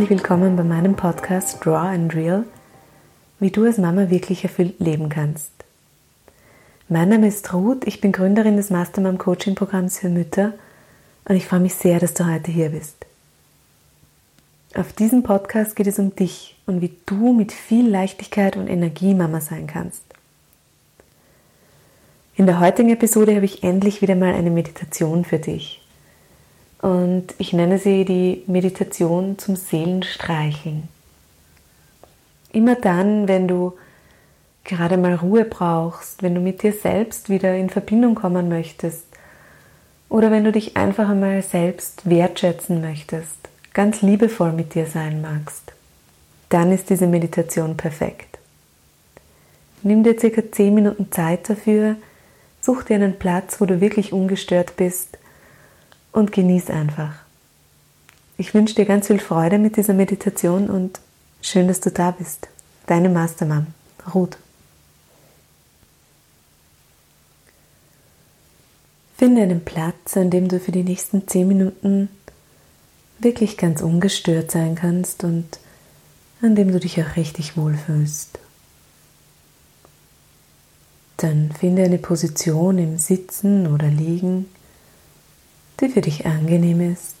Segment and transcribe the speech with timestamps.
[0.00, 2.44] herzlich willkommen bei meinem Podcast Draw and Real,
[3.38, 5.52] wie du als Mama wirklich erfüllt leben kannst.
[6.88, 10.54] Mein Name ist Ruth, ich bin Gründerin des Mastermom Coaching Programms für Mütter
[11.26, 12.96] und ich freue mich sehr, dass du heute hier bist.
[14.74, 19.12] Auf diesem Podcast geht es um dich und wie du mit viel Leichtigkeit und Energie
[19.12, 20.04] Mama sein kannst.
[22.36, 25.82] In der heutigen Episode habe ich endlich wieder mal eine Meditation für dich
[26.82, 30.88] und ich nenne sie die Meditation zum Seelenstreicheln.
[32.52, 33.74] Immer dann, wenn du
[34.64, 39.04] gerade mal Ruhe brauchst, wenn du mit dir selbst wieder in Verbindung kommen möchtest
[40.08, 43.36] oder wenn du dich einfach einmal selbst wertschätzen möchtest,
[43.74, 45.72] ganz liebevoll mit dir sein magst,
[46.48, 48.38] dann ist diese Meditation perfekt.
[49.82, 51.96] Nimm dir circa 10 Minuten Zeit dafür,
[52.60, 55.18] such dir einen Platz, wo du wirklich ungestört bist
[56.12, 57.12] und genieß einfach.
[58.36, 61.00] Ich wünsche dir ganz viel Freude mit dieser Meditation und
[61.42, 62.48] schön, dass du da bist.
[62.86, 63.66] Deine Mastermam,
[64.14, 64.38] Ruth.
[69.16, 72.08] Finde einen Platz, an dem du für die nächsten zehn Minuten
[73.18, 75.58] wirklich ganz ungestört sein kannst und
[76.40, 78.38] an dem du dich auch richtig wohlfühlst.
[81.18, 84.46] Dann finde eine Position im Sitzen oder Liegen,
[85.80, 87.16] die für dich angenehm ist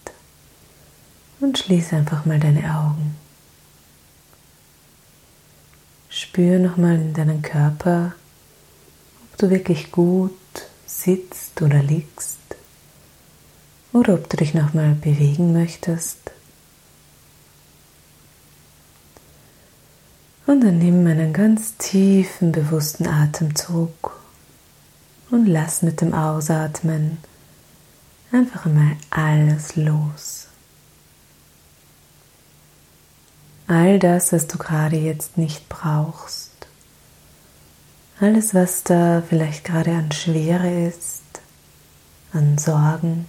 [1.40, 3.16] und schließe einfach mal deine Augen.
[6.08, 8.14] Spür nochmal in deinen Körper,
[9.24, 10.32] ob du wirklich gut
[10.86, 12.38] sitzt oder liegst
[13.92, 16.18] oder ob du dich nochmal bewegen möchtest.
[20.46, 24.20] Und dann nimm einen ganz tiefen, bewussten Atemzug
[25.30, 27.18] und lass mit dem Ausatmen
[28.32, 30.46] Einfach einmal alles los.
[33.66, 36.50] All das, was du gerade jetzt nicht brauchst.
[38.20, 41.22] Alles, was da vielleicht gerade an Schwere ist,
[42.32, 43.26] an Sorgen,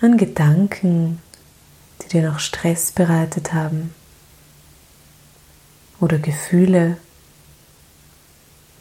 [0.00, 1.20] an Gedanken,
[2.02, 3.94] die dir noch Stress bereitet haben
[6.00, 6.96] oder Gefühle,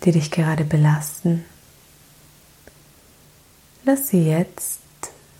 [0.05, 1.43] die dich gerade belasten.
[3.87, 4.81] Lass sie jetzt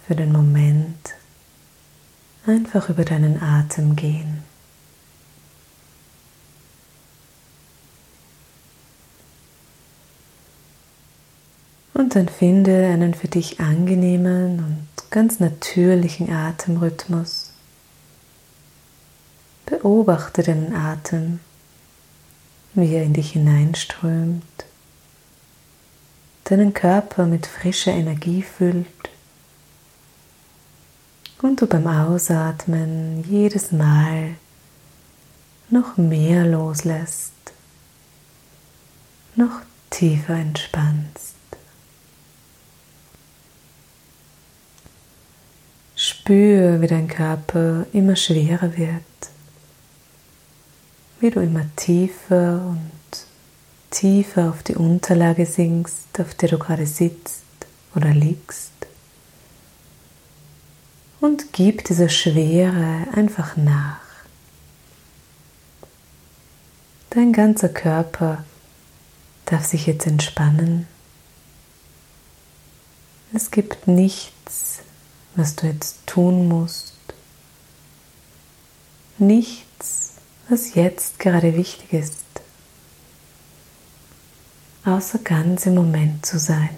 [0.08, 1.16] für den Moment
[2.46, 4.42] einfach über deinen Atem gehen.
[11.94, 17.52] Und dann finde einen für dich angenehmen und ganz natürlichen Atemrhythmus.
[19.66, 21.42] Beobachte deinen Atem,
[22.76, 24.68] wie er in dich hineinströmt
[26.50, 28.88] deinen Körper mit frischer Energie füllt
[31.42, 34.36] und du beim Ausatmen jedes Mal
[35.70, 37.34] noch mehr loslässt,
[39.36, 41.36] noch tiefer entspannst.
[45.98, 49.04] Spür, wie dein Körper immer schwerer wird,
[51.20, 53.27] wie du immer tiefer und
[53.90, 57.44] tiefer auf die Unterlage sinkst, auf der du gerade sitzt
[57.96, 58.72] oder liegst.
[61.20, 64.00] Und gib dieser Schwere einfach nach.
[67.10, 68.44] Dein ganzer Körper
[69.46, 70.88] darf sich jetzt entspannen.
[73.34, 74.80] Es gibt nichts,
[75.36, 76.94] was du jetzt tun musst.
[79.18, 80.14] Nichts,
[80.50, 82.27] was jetzt gerade wichtig ist
[84.88, 86.70] außer ganz im Moment zu sein.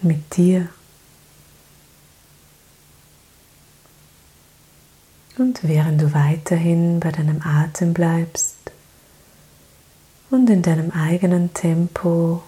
[0.00, 0.68] Mit dir.
[5.36, 8.56] Und während du weiterhin bei deinem Atem bleibst
[10.30, 12.42] und in deinem eigenen Tempo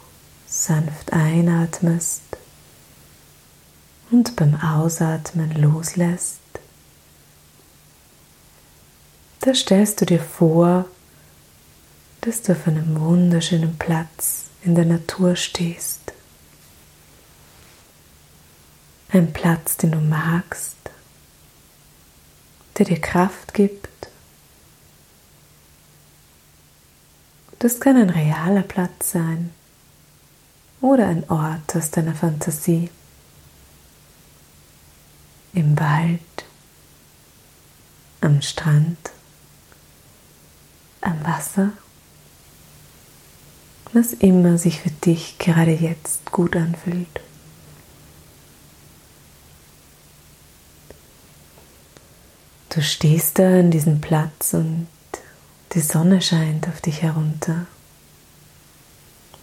[0.46, 2.22] sanft einatmest
[4.10, 6.38] und beim Ausatmen loslässt,
[9.40, 10.84] da stellst du dir vor,
[12.22, 16.12] dass du auf einem wunderschönen Platz in der Natur stehst.
[19.10, 20.76] Ein Platz, den du magst,
[22.78, 23.88] der dir Kraft gibt.
[27.58, 29.50] Das kann ein realer Platz sein
[30.80, 32.88] oder ein Ort aus deiner Fantasie.
[35.54, 36.20] Im Wald,
[38.20, 39.10] am Strand,
[41.00, 41.72] am Wasser
[43.92, 47.20] was immer sich für dich gerade jetzt gut anfühlt.
[52.70, 54.86] Du stehst da an diesem Platz und
[55.74, 57.66] die Sonne scheint auf dich herunter.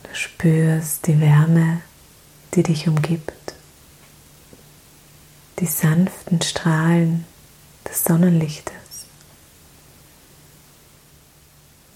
[0.04, 1.82] Du spürst die Wärme,
[2.56, 3.54] die dich umgibt,
[5.60, 7.26] die sanften Strahlen
[7.88, 8.74] des Sonnenlichtes.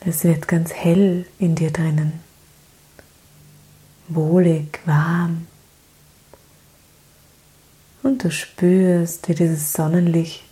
[0.02, 2.20] Es wird ganz hell in dir drinnen,
[4.08, 5.48] wohlig, warm.
[8.02, 10.44] Und du spürst, wie dieses Sonnenlicht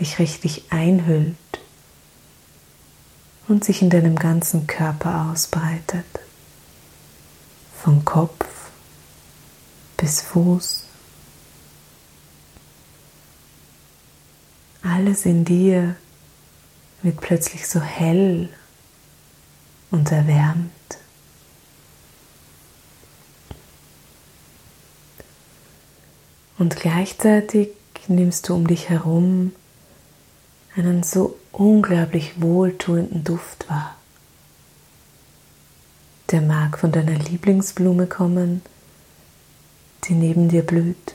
[0.00, 1.36] dich richtig einhüllt
[3.46, 6.06] und sich in deinem ganzen Körper ausbreitet.
[7.82, 8.46] Von Kopf
[9.96, 10.84] bis Fuß.
[14.82, 15.96] Alles in dir
[17.02, 18.48] wird plötzlich so hell
[19.90, 20.73] und erwärmt.
[26.58, 27.70] Und gleichzeitig
[28.08, 29.52] nimmst du um dich herum
[30.76, 33.96] einen so unglaublich wohltuenden Duft wahr.
[36.30, 38.62] Der mag von deiner Lieblingsblume kommen,
[40.04, 41.14] die neben dir blüht.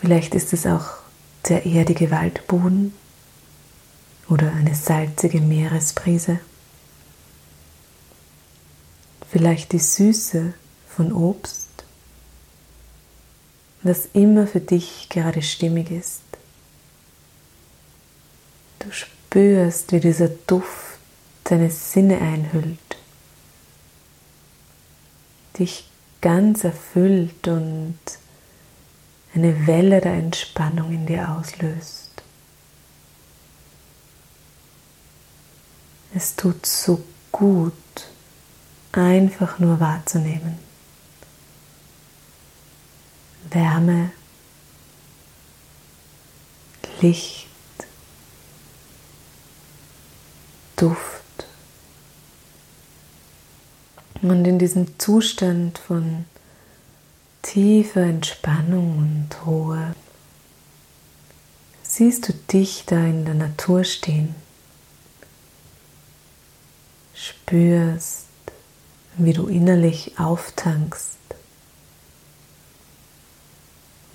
[0.00, 0.86] Vielleicht ist es auch
[1.48, 2.92] der erdige Waldboden
[4.28, 6.40] oder eine salzige Meeresbrise.
[9.30, 10.54] Vielleicht die Süße
[10.88, 11.68] von Obst,
[13.82, 16.22] was immer für dich gerade stimmig ist.
[18.78, 20.98] Du spürst, wie dieser Duft
[21.44, 22.78] deine Sinne einhüllt,
[25.58, 25.88] dich
[26.20, 27.98] ganz erfüllt und
[29.34, 32.10] eine Welle der Entspannung in dir auslöst.
[36.14, 37.02] Es tut so
[37.32, 37.72] gut,
[38.92, 40.58] einfach nur wahrzunehmen.
[43.54, 44.10] Wärme,
[47.00, 47.48] Licht,
[50.76, 51.22] Duft.
[54.22, 56.24] Und in diesem Zustand von
[57.42, 59.94] tiefer Entspannung und Ruhe
[61.82, 64.34] siehst du dich da in der Natur stehen.
[67.14, 68.26] Spürst,
[69.18, 71.18] wie du innerlich auftankst,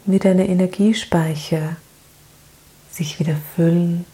[0.07, 1.75] wie deine Energiespeicher
[2.91, 4.05] sich wieder füllen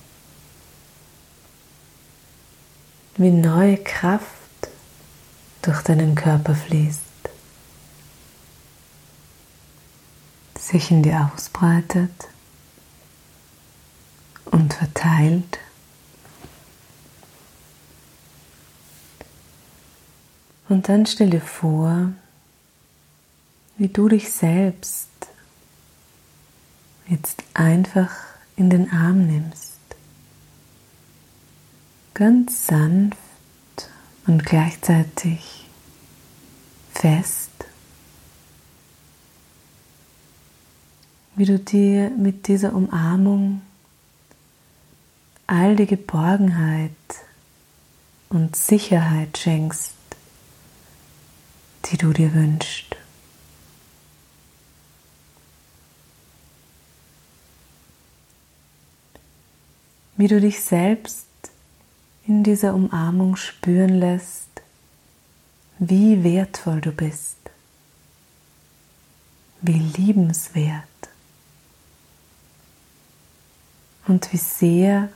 [3.16, 4.28] wie neue Kraft
[5.62, 7.00] durch deinen Körper fließt,
[10.58, 12.12] sich in dir ausbreitet
[14.46, 15.60] und verteilt.
[20.70, 22.14] Und dann stell dir vor,
[23.78, 25.08] wie du dich selbst
[27.08, 28.12] jetzt einfach
[28.56, 29.74] in den Arm nimmst
[32.14, 33.18] ganz sanft
[34.28, 35.66] und gleichzeitig
[36.94, 37.50] fest,
[41.36, 43.62] wie du dir mit dieser Umarmung
[45.48, 46.92] all die Geborgenheit
[48.30, 49.96] und Sicherheit schenkst,
[51.86, 52.93] die du dir wünschst.
[60.24, 61.28] Wie du dich selbst
[62.26, 64.48] in dieser Umarmung spüren lässt,
[65.80, 67.36] wie wertvoll du bist,
[69.60, 70.86] wie liebenswert
[74.08, 75.10] und wie sehr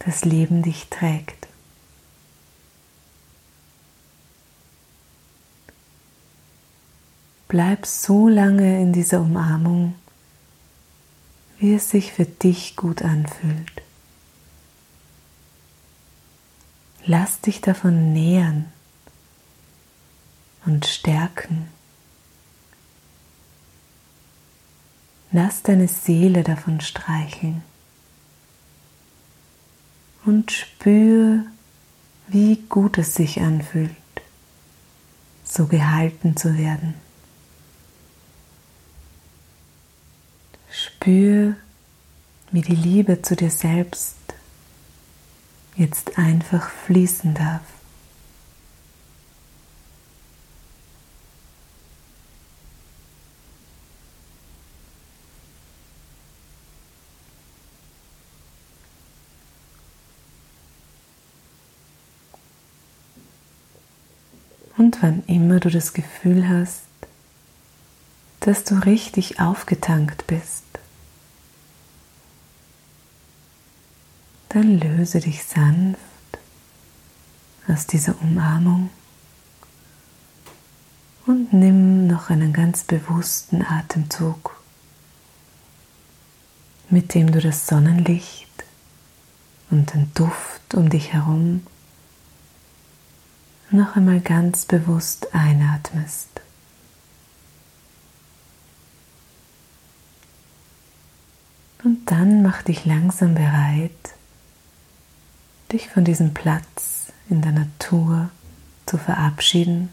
[0.00, 1.46] das Leben dich trägt.
[7.46, 9.94] Bleib so lange in dieser Umarmung,
[11.60, 13.85] wie es sich für dich gut anfühlt.
[17.08, 18.66] Lass dich davon nähern
[20.64, 21.68] und stärken.
[25.30, 27.62] Lass deine Seele davon streicheln
[30.24, 31.44] und spür,
[32.26, 33.94] wie gut es sich anfühlt,
[35.44, 36.94] so gehalten zu werden.
[40.72, 41.54] Spür,
[42.50, 44.16] wie die Liebe zu dir selbst
[45.76, 47.62] jetzt einfach fließen darf.
[64.78, 66.82] Und wann immer du das Gefühl hast,
[68.40, 70.65] dass du richtig aufgetankt bist,
[74.56, 75.98] dann löse dich sanft
[77.68, 78.88] aus dieser Umarmung
[81.26, 84.58] und nimm noch einen ganz bewussten Atemzug,
[86.88, 88.48] mit dem du das Sonnenlicht
[89.70, 91.66] und den Duft um dich herum
[93.70, 96.30] noch einmal ganz bewusst einatmest.
[101.84, 104.15] Und dann mach dich langsam bereit,
[105.76, 108.30] dich von diesem Platz in der Natur
[108.86, 109.90] zu verabschieden,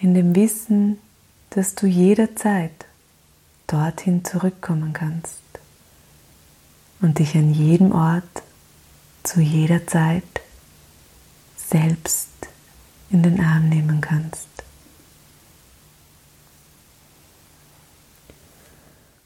[0.00, 0.98] in dem Wissen,
[1.50, 2.86] dass du jederzeit
[3.68, 5.38] dorthin zurückkommen kannst
[7.00, 8.42] und dich an jedem Ort
[9.22, 10.24] zu jeder Zeit
[11.56, 12.28] selbst
[13.10, 14.49] in den Arm nehmen kannst.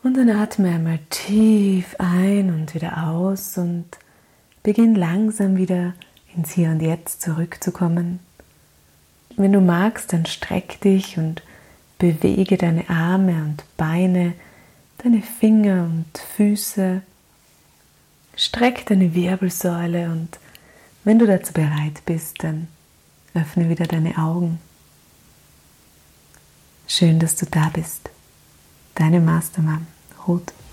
[0.04, 3.87] Und dann atme einmal tief ein und wieder aus und
[4.62, 5.94] beginn langsam wieder
[6.37, 8.20] ins Hier und Jetzt zurückzukommen.
[9.37, 11.42] Wenn du magst, dann streck dich und
[11.99, 14.34] bewege deine Arme und Beine,
[14.99, 17.00] deine Finger und Füße.
[18.37, 20.38] Streck deine Wirbelsäule und
[21.04, 22.68] wenn du dazu bereit bist, dann
[23.32, 24.61] öffne wieder deine Augen.
[26.87, 28.11] Schön, dass du da bist.
[28.94, 29.87] Deine Mastermam,
[30.26, 30.63] Ruth.